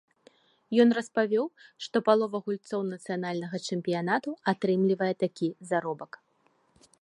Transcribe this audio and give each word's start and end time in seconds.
Ён 0.83 0.89
распавёў, 0.97 1.43
што 1.87 2.01
палова 2.07 2.41
гульцоў 2.47 2.81
нацыянальнага 2.93 3.61
чэмпіянату 3.71 4.35
атрымлівае 4.53 5.11
такі 5.25 5.47
заробак. 5.75 6.11